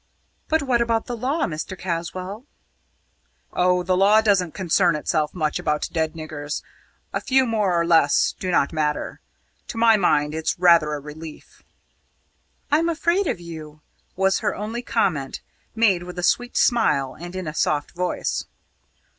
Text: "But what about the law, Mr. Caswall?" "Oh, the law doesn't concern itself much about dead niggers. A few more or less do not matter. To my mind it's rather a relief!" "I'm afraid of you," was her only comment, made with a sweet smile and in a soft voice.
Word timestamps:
"But 0.47 0.63
what 0.63 0.81
about 0.81 1.05
the 1.05 1.15
law, 1.15 1.45
Mr. 1.45 1.77
Caswall?" 1.77 2.47
"Oh, 3.53 3.83
the 3.83 3.95
law 3.95 4.19
doesn't 4.19 4.55
concern 4.55 4.95
itself 4.95 5.31
much 5.35 5.59
about 5.59 5.87
dead 5.91 6.13
niggers. 6.15 6.63
A 7.13 7.21
few 7.21 7.45
more 7.45 7.79
or 7.79 7.85
less 7.85 8.33
do 8.39 8.49
not 8.49 8.73
matter. 8.73 9.21
To 9.67 9.77
my 9.77 9.97
mind 9.97 10.33
it's 10.33 10.57
rather 10.57 10.93
a 10.95 10.99
relief!" 10.99 11.61
"I'm 12.71 12.89
afraid 12.89 13.27
of 13.27 13.39
you," 13.39 13.81
was 14.15 14.39
her 14.39 14.55
only 14.55 14.81
comment, 14.81 15.39
made 15.75 16.01
with 16.01 16.17
a 16.17 16.23
sweet 16.23 16.57
smile 16.57 17.13
and 17.13 17.35
in 17.35 17.45
a 17.45 17.53
soft 17.53 17.91
voice. 17.91 18.45